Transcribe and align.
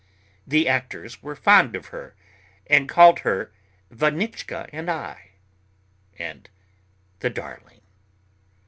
The 0.47 0.67
actors 0.67 1.21
were 1.21 1.35
fond 1.35 1.75
of 1.75 1.89
her 1.93 2.15
and 2.65 2.89
called 2.89 3.19
her 3.19 3.53
"Vanichka 3.91 4.67
and 4.73 4.89
I" 4.89 5.33
and 6.17 6.49
"the 7.19 7.29
darling." 7.29 7.81